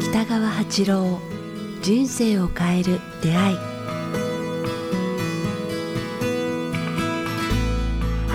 [0.00, 1.18] 北川八郎
[1.82, 3.56] 人生を変える出会い。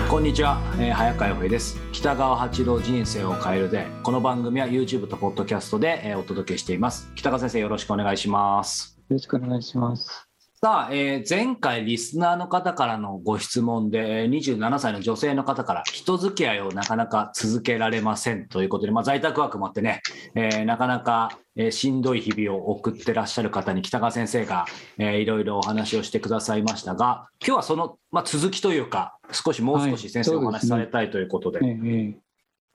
[0.08, 1.78] こんにちは、えー、早川洋平です。
[1.92, 7.10] 北川八郎人生を変えるでこの番組は YouTube と Podcast で、えー、お届けしています。
[7.14, 8.96] 北川先生よろしくお願いします。
[9.08, 10.29] よろしくお願いします
[10.62, 20.02] さあ、えー、前回リスナーの方からのご質問で27歳の女性の方から人付き合いをなかなか続けられませんということで、まあ、在宅ワークもあってね、
[20.34, 24.66] えー、なかなか、えー、しんどい日々を送ってらっしゃる方に北川先生が、
[24.98, 31.60] えー、いろいろお話をしてくださいましたが今日はその、まあ、続きというか少しもう少し先生お話しされたいということで。
[31.60, 32.14] はい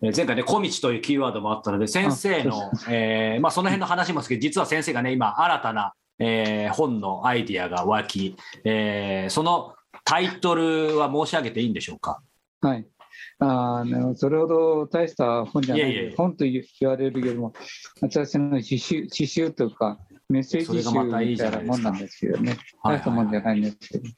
[0.01, 9.73] 前回ね、小道というキーワードもあったので、先生の、えーまあ、その辺の話もですけど、実は先生がね、今、新たなえー、本のアイディアが湧き、えー、その
[10.03, 12.21] タイトルは申し上げていいんでしょうか？
[12.61, 12.87] はい。
[13.39, 14.87] あのそれほど。
[14.87, 15.91] 大した本じゃない。
[15.91, 17.53] いやいや本と言われるよりも
[18.01, 22.57] 私の詩集詩集というかメッセージ集みたいなもんなんですけどね。
[22.83, 24.09] 大したもんじゃないんですけど、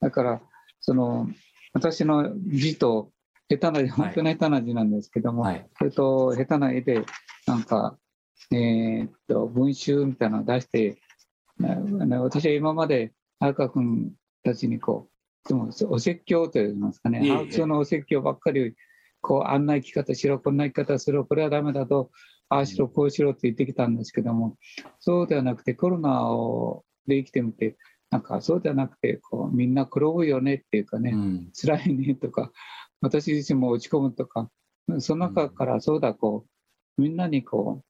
[0.00, 0.40] だから
[0.80, 1.28] その
[1.72, 3.12] 私の字と
[3.48, 7.04] 下手な本当に下手な字なんですけども、はい、それと下手な絵で
[7.46, 7.96] なんか、
[8.52, 10.98] えー、っと文集みたいなのを出して
[11.60, 15.08] 私は今まで早川君たちにこ
[15.44, 18.74] うでもお説教といいますかねハウスのお説教ばっかり
[19.20, 22.10] こうあんな生き方しろこんな生き方するこれはダメだと
[22.48, 24.56] ああしろこうしろって言ってきたんですけども
[24.98, 27.76] そうではなくてコロナをで生きてみて
[28.10, 32.50] なんかそうではなくてこうみんな転ぶよねっていうかね、うん、辛いねとか
[33.00, 34.50] 私自身も落ち込むとか
[34.98, 36.44] その中からそうだこ
[36.98, 37.84] うみんなにこう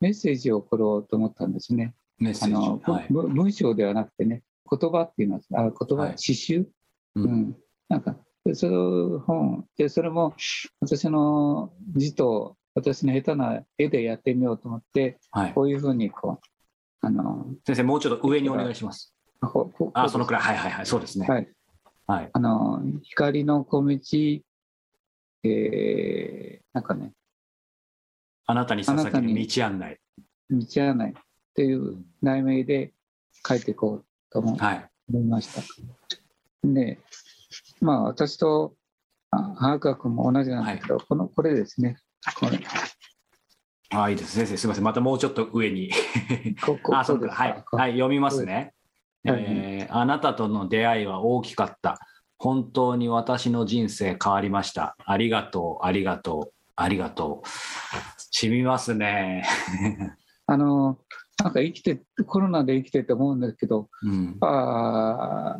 [0.00, 1.94] メッセージを送ろうと思ったんですね。
[2.20, 6.66] あの、はい、文章ではなくてね言葉っていうのはあ言葉、はい、詩集、
[7.16, 7.56] うん、うん、
[7.88, 8.16] なんか
[8.52, 10.34] その本でそれも
[10.80, 19.14] 私の字と私の下手な絵でやってみようと思って、はい、こういうふうにこうあの先生もうちょっと上にお願いします。
[19.92, 20.42] あそのくらい。
[20.42, 20.86] はいはいはい。
[20.86, 21.26] そうですね。
[21.26, 21.48] はい、
[22.06, 23.98] はい、あの光の小道
[25.44, 27.12] えー、なんかね。
[28.46, 30.00] あなたに捧げる道案内。
[30.50, 31.14] 道案内
[31.54, 32.92] っていう題名で
[33.46, 34.60] 書いていこうと思い。
[35.22, 35.60] ました。
[35.60, 35.66] は
[36.64, 36.98] い、で、
[37.80, 38.74] まあ私と
[39.30, 41.98] 早川君も同じなんだけど、はい、このこれですね。
[42.40, 42.58] これ。
[43.90, 44.32] あいいです。
[44.32, 44.84] 先生すみません。
[44.84, 45.92] またもうちょっと上に。
[46.92, 48.74] あそうはい、はい、読みますね、
[49.24, 52.00] えー、あなたとの出会いは大きかった。
[52.36, 54.96] 本当に私の人生変わりました。
[55.04, 57.48] ありがとうありがとうありがとう。
[58.18, 59.46] しみますね。
[60.46, 60.98] あの
[61.42, 65.58] なんか生きてコロナで生きてて思うんですけど、うん、あ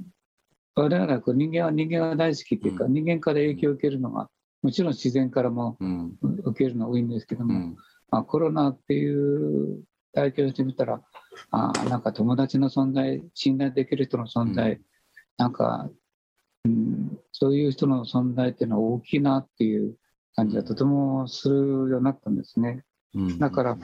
[0.77, 4.29] 我々は人間は人間が大好きっていうか、うん、人間から影響を受けるのが
[4.63, 5.77] もちろん自然からも
[6.23, 7.77] 受けるのが多いんですけども、うん、
[8.11, 9.83] まあ、コロナっていう
[10.15, 11.03] 体験をしてみたら
[11.51, 14.81] あなんか友達の存在信頼できる人の存在、うん、
[15.37, 15.91] なんか、
[16.65, 19.97] うん、そういう人の存在っていうのは大きいなっていう
[20.35, 22.85] 感じがとてもするようになったんですね。
[23.39, 23.79] だから、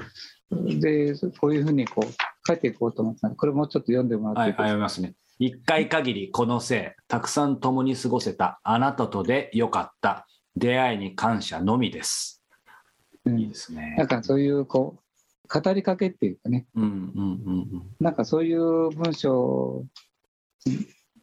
[0.50, 2.12] で、こういうふうにこう
[2.46, 4.62] 書いていこうと思ったこれもうちょっと読んでもらっていいですか？
[4.62, 5.14] はい、読みますね。
[5.38, 12.42] 一回限りこのせい、たくさん共に過ごせた、あなたとでよかった、出会いに感謝のみです。
[13.24, 13.94] うん、いいですね。
[13.96, 19.84] なんかそういうこう語りかけっていうかね、うんうんうんうん、なんかそういう文章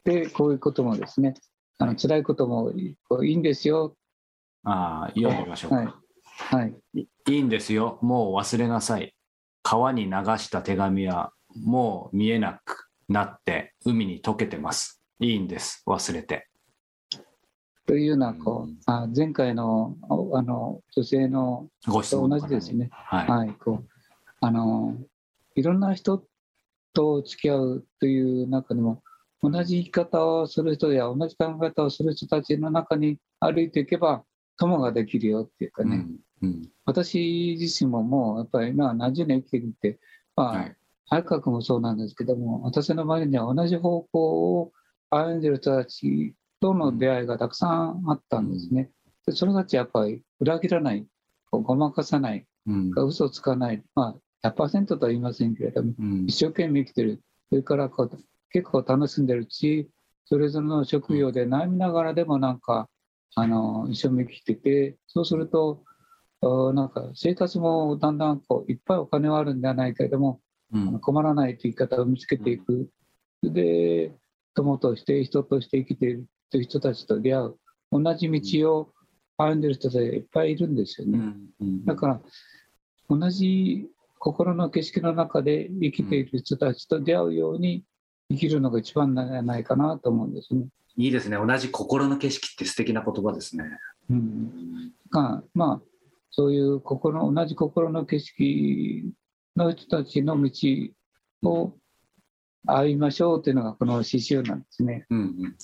[0.04, 1.34] でこういうこともですね、
[1.78, 3.94] あの辛いこともいいんですよ。
[4.64, 5.76] ああ、読んでみましょうか。
[5.76, 5.88] はい
[6.40, 9.12] はい、いいんですよもう忘れなさい
[9.70, 15.02] 川に流した手紙はもう見えなくなって海に溶けてます。
[15.20, 15.82] いいんです。
[15.86, 16.48] 忘れて。
[17.84, 23.88] というようなこう、うん、あ前回のあの女性のご質問と同じですね、はい、はい、こう
[24.40, 24.96] あの
[25.54, 26.24] いろんな人
[26.94, 29.02] と付き合うという中でも
[29.42, 34.24] 同じ生き方をする人や同じ考え方をする人たちの中に歩いていけば
[34.56, 36.16] 友ができるよっていうかね、うん、うん、
[36.84, 40.00] 私自身ももうやっぱり今何十年生きてきて、
[40.36, 40.76] まあ、はい、
[41.06, 44.72] 早川君もそうなんですけども、私の周りには同じ方向を
[45.10, 48.90] 歩んでる人たちとの出会いがたくさんあったんですね。
[49.26, 51.06] でそれたちやっぱり裏切らない、
[51.50, 58.10] ごまかさない、うん、嘘つかない、まあ、100%とは言いませんけれども、うん、一生懸命生きてる、それからこう
[58.50, 59.90] 結構楽しんでるし、
[60.24, 62.88] それぞれの職業で悩みながらでもなんか、
[63.34, 65.84] あの一生懸命生きててそうすると
[66.40, 70.40] なんか生活もだんだんこういっぱいお金はあるんではないけれども、
[70.72, 72.88] うん、困らないという言い方を見つけていく、
[73.42, 74.12] うん、で
[74.54, 77.56] 友として人として生きているという人たちと出会う
[77.90, 78.92] 同じ道を
[79.36, 81.34] 歩んでる人たちがいっぱいいるんですよね。
[81.84, 82.20] だから
[83.08, 83.88] 同じ
[84.18, 87.84] 心の景色の中で生きている人たちと出会うように
[88.30, 90.66] 生きるのが一番なんじゃないかなと思うんですね。
[90.96, 91.36] いいですね。
[91.36, 93.64] 同じ心の景色って素敵な言葉ですね。
[94.10, 94.92] うん。
[95.54, 95.80] まあ、
[96.30, 99.12] そういう心同じ心の景色
[99.56, 100.50] の人たちの道
[101.42, 101.74] を
[102.66, 105.06] 歩みましょうというのがこの刺繍なんですね。
[105.10, 105.56] うんうん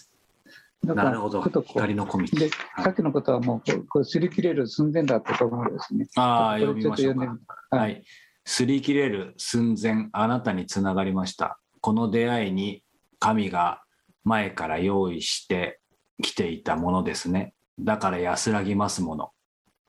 [0.84, 1.43] なるほど。
[1.43, 2.26] 光の小道。
[2.38, 6.06] で、さっきのことはもう、これ、擦り切れる寸前だったと思うんですね。
[6.16, 7.38] ああ、読みましょうか。
[7.70, 8.05] はい。
[8.46, 11.58] 擦り切れる寸前、あなたにつながりました。
[11.81, 12.84] この出会いに
[13.19, 13.82] 神が
[14.25, 15.81] 前から用意して
[16.22, 17.55] きていたものですね。
[17.78, 19.31] だから安らぎますもの。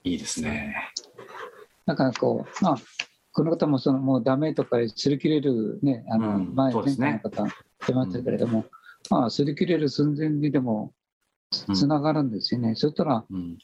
[0.06, 0.76] いいですね。
[1.86, 2.78] だからこう、まあ、
[3.32, 7.48] この方もそのもうダメとか擦り切れるね、あの、前、前回の方
[7.88, 8.66] 出ましたけれども、
[9.10, 10.94] まあ、擦り切れる寸前にでも
[11.52, 12.70] つながるんですよね。
[12.70, 13.58] うん、そしたら、うん、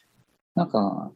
[0.56, 1.12] なんか、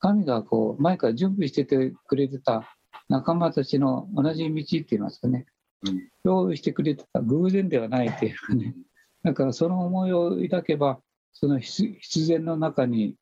[0.00, 2.76] 神がこう前から準備しててくれてた
[3.08, 5.46] 仲間たちの同じ道って言いますかね、
[5.86, 8.74] うん、用意してくれてた偶然ではないっていうかね、
[9.22, 11.00] だからその思いを抱けば、
[11.32, 13.16] その必然の中に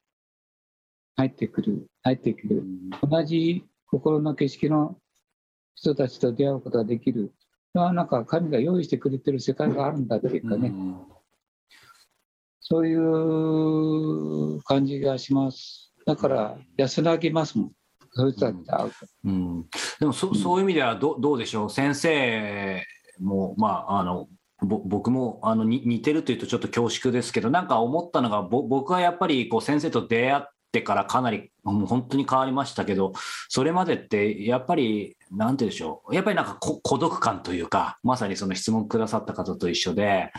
[1.16, 2.64] 入ってくる、入ってくる、
[3.08, 4.96] 同じ心の景色の
[5.74, 7.32] 人たちと出会うことができる。
[7.74, 10.72] なんか神が用意してくれてる世界があるんだっていうかね、
[12.60, 15.92] そういう感じがします。
[16.06, 17.72] だから安らぎますもん。
[18.12, 18.92] そういう人たちと会う。
[19.24, 19.66] うん、
[20.00, 21.70] でもそそういう意味ではどどうでしょう？
[21.70, 22.82] 先生
[23.20, 24.28] も、まあ、あの
[24.62, 30.42] 僕もあの似てるというとちょっと恐縮ですけどなんか思ったのが僕はやっぱりこう先生と出会っ
[30.72, 33.12] てからかなりもう本当に変わりましたけど
[33.48, 36.14] それまでってやっぱりなんて言うでしょう。
[36.14, 40.32] やっぱりなんか孤独感というか、まさにその質問くださった方と一緒で、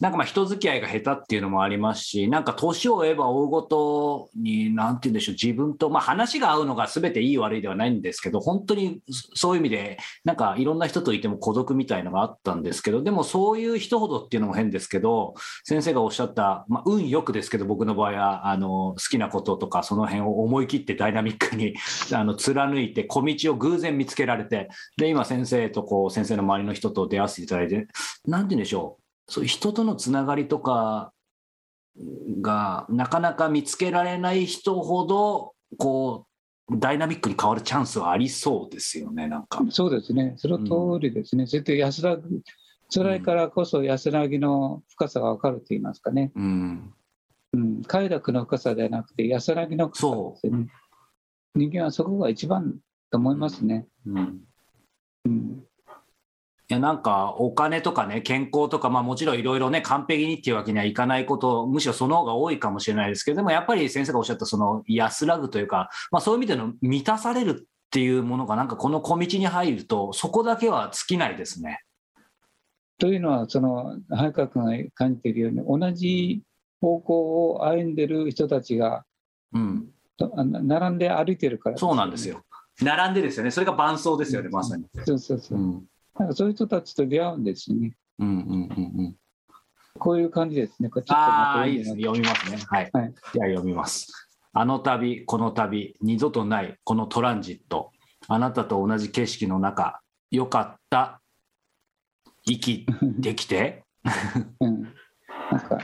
[0.00, 9.00] なんかまあ人付き合いが下手っていうのもありますし、なんか年を追えば追うごとに、なんて言うんでしょう、自分と、まあ話が合うのが全ていい悪いではないんですけど、本当に
[9.34, 15.34] そういう意味で、なんかいろんな人といても孤独みたいのがあったんですけど、でもそういう人ほどっていうのも変ですけど、
[15.64, 21.74] 先生がおっしゃった、まあ運よくですけど、僕の場合は、あの、好きなこととかその辺を思い切ってダイナミックに、
[22.12, 27.88] あの、貫いて小道を偶然見つけられて、で、今先生とこう、先生の周りの人と出会わせていただいて、
[28.26, 28.98] なんて言うんでしょ
[29.28, 31.12] う、そういう人とのつながりとか
[32.40, 36.26] が、なかなか見つけられない人ほど、こ
[36.70, 39.64] う、ダイナミックに変わるチャンスはありそうですよね、なんか。
[39.70, 41.42] そうですね、その通りですね。
[41.42, 42.42] うん、それと安らぐ、
[42.92, 46.32] 辛いからこそ安らぎの深さが分かると言いますかね。
[46.34, 46.94] うん。
[47.52, 50.66] うん、快楽の深さではなくて安らぎの深さですね。
[51.54, 52.76] 人間はそこが一番
[53.10, 53.86] と思いますね。
[54.06, 54.40] うん。
[55.24, 55.66] うん、
[56.68, 71.80] いやなんかお金とかね健康とか、まあ、もちろんいろいろね完璧にっていうわけにはいかないことむしろその方が多いかもしれないですけどでもやっぱり先生がおっしゃったその安らぐというか、まあ、そういう意味での満たされるっていうものがなんかこの小道に入るとそこだけは尽きないですね。
[72.98, 76.42] というのはその早川君が感じているように同じ
[76.86, 79.04] 方向を歩んでる人たちが、
[79.52, 79.88] うん、
[80.38, 82.44] 並んで歩いてるから、ね、そうなんですよ。
[82.80, 83.50] 並んでですよね。
[83.50, 84.84] それが伴奏ですよね、まさに。
[85.04, 85.58] そうそうそう。
[85.58, 85.84] うん、
[86.16, 87.96] なんかそういう人たちと出会うんですよね。
[88.20, 89.16] うんうんうんうん。
[89.98, 90.88] こういう感じですね。
[90.88, 92.02] こああ、いいですね。
[92.04, 92.58] 読みますね。
[92.68, 92.90] はい。
[92.92, 94.28] はい、では読みます。
[94.52, 97.90] あの旅、この旅、二度とないこのトランジット。
[98.28, 100.00] あなたと同じ景色の中、
[100.30, 101.20] よかった。
[102.44, 102.86] 息
[103.18, 103.82] できて。
[104.60, 104.82] うん。
[105.50, 105.78] なんか、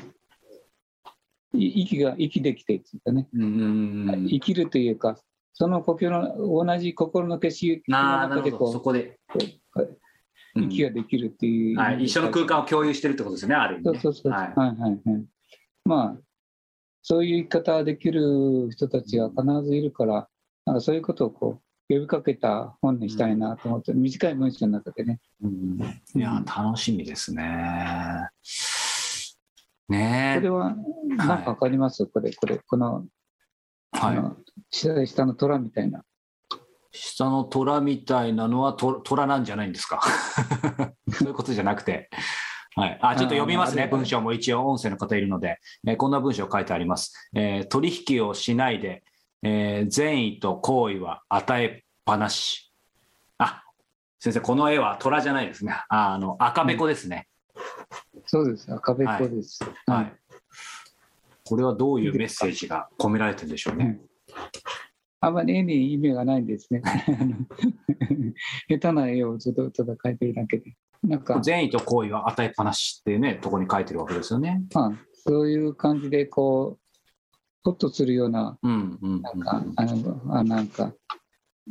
[1.53, 3.29] 息が、息できてっていうかね。
[3.35, 5.19] うん、生きるというか、
[5.53, 9.19] その呼吸の同じ心の景色の中でこうそこで。
[10.55, 15.01] 息ができるっていう、はい、一緒の空間を共有してるってことですねある意味、ね、そうそうそう、はい、はいはいはい。
[15.85, 16.17] まあ
[17.03, 20.29] そういう生き方ができる人たちが必ずいるから
[20.67, 25.79] なんかそういうことをこう呼びかけた本にしたいなと思って、うん、短い文章の中でね、うん、
[26.15, 28.29] いや楽しみですね
[29.89, 30.75] ねこれは
[31.17, 33.07] 何か分かります、はい、これこれこの
[33.93, 34.35] は
[34.71, 36.03] い、下の虎みたいな。
[36.93, 40.01] 下の虎みたいなのは虎なんじゃないんですか？
[41.13, 42.11] そういうことじゃなくて。
[42.75, 47.13] はい、あちょっと読みますね、文章も一応音声の方いるので、えー、こんな文章書いてあります。
[47.35, 49.05] えー、取引をしないで、
[49.43, 52.73] えー、善意と行為は与えっぱなし。
[53.37, 53.63] あ
[54.21, 55.73] 先生、この絵は虎じゃないですね。
[55.91, 57.32] ああの赤べこですね、うん、
[58.27, 59.63] そうです、赤べこです。
[59.87, 60.17] はい、はい
[61.45, 64.01] これはどういうメッセージが込められてるんでしょうね。
[65.21, 66.83] あんまり絵に意味がないんですね。
[68.69, 70.75] 下手な絵をずっとただ描いてるだけで。
[71.03, 74.65] なんか善意と好意は与えっぱなしっていうね、とこに書いてるわけですよね。
[74.73, 76.99] まあ、そういう感じで、こう、
[77.65, 80.95] ほっとするような、うんうん、なんか、あの、あなんか、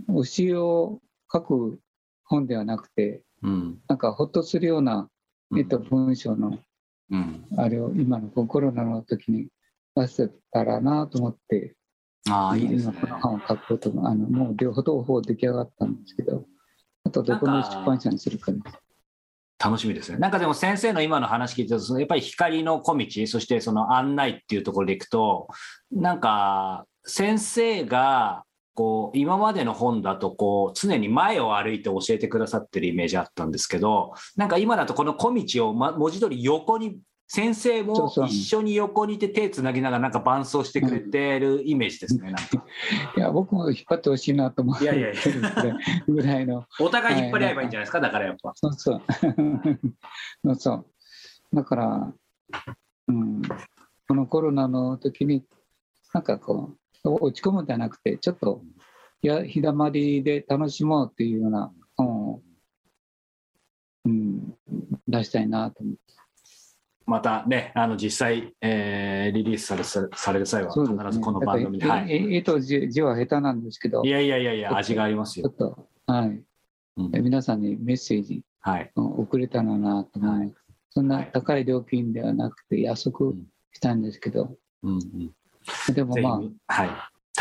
[0.07, 1.79] 教えを書く
[2.23, 5.09] 本ではなくて、うん、なんかほっとするような、
[5.57, 6.59] えっと、文章の、
[7.09, 9.47] うん、あれを今のコロナの時に
[9.95, 11.75] 出せたらなと思って、
[12.29, 12.93] ああ、いいですね。
[13.01, 16.45] 今この本を書くことも、あの、もう両方と方出来上がったんですけど、
[17.03, 18.63] あとどこの出版社にするかです。
[19.63, 20.17] 楽しみですね。
[20.17, 25.47] なんかでも先生の今の話聞いてると、やっぱり光の小道、そしてその案内っていうところでいくと、
[25.91, 28.43] なんか先生が
[28.73, 36.99] こう今までの本だとこう常に前を歩いて教えてくださってるイメージあったんですけど、なんか今だとこの小道を、ま、文字通り横に
[37.33, 42.35] 先生も一緒に横にいて手つなぎながらなんか伴走してくれてるイメージですね、うん、
[43.21, 45.21] いや僕も引っ張ってほしいなと思っていやいやいや。
[46.09, 46.65] ぐらいの。
[46.77, 48.51] お互い引っ張り合えばいいんじゃないですか、だからやっぱ。
[48.55, 49.01] そうそう。
[50.43, 50.85] そうそう。
[51.53, 52.13] だから、
[53.07, 53.41] うん、
[54.09, 55.45] このコロナの時に
[56.13, 58.61] なんかこう落ち込むんじゃなくてちょっと
[59.21, 62.41] や日だまりで楽しもうっていうような本を、
[64.05, 64.53] うん、
[65.07, 65.99] 出したいなと思って。
[67.05, 71.87] またね、あの実際、えー、リリースされされる際は、必ずこの番組で。
[71.87, 75.49] はい、絵と字字は下手なんですけど、いやいやいやいや、味がありますよ。
[75.49, 76.43] ちょっと、はい。
[76.97, 80.53] うん、皆さんにメッセージ、はい、送れたらなと思います、はい。
[80.89, 83.35] そんな高い料金ではなくて、安く
[83.71, 85.31] したんですけど、うんうん、
[85.93, 86.89] でもまあ、はい、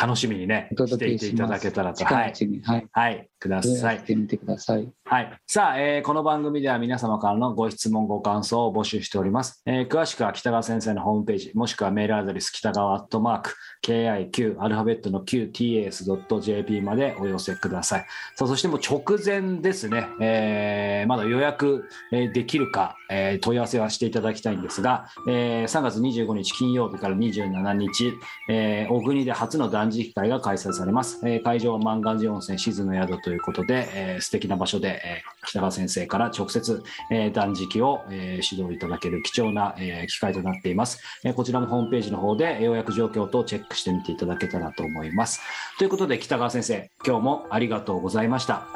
[0.00, 2.07] 楽しみにね、していていただけたらと。
[2.07, 2.33] はい、
[2.64, 3.99] はい、はい、ください。
[3.99, 4.88] てみてください。
[5.04, 5.38] はい。
[5.47, 9.61] さあ、えー、この番組では皆様からのご質問、ご感想を募集しております。
[9.66, 13.54] えー、詳しくは北川先生のホームページ、もしくはメールアドレス、北川アットマーク、
[13.85, 18.07] KIQ、アルファベットの QTS.jp までお寄せください。
[18.37, 28.14] さあ、そしても直前ですね、えー、まだ予約できるか、えー、問い合わせはしていただきたいんですが、えー、3月25日金曜日から27日、
[28.49, 31.20] えー、小国で初の断食会が開催されます。
[31.25, 41.35] えー、会場は万願寺温泉静の宿ということで、えー、素敵な場所で、えー、北川先生から直接、えー、断食を、えー、指導いただける貴重な、えー、機会となっています、えー。
[41.35, 45.40] こちらもホームページの方で予約状況等チェックしてみていただけたらと思います。
[45.78, 48.66] ということで北川先生、今日もありがとうございました。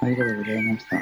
[0.00, 0.96] ありがとうございました。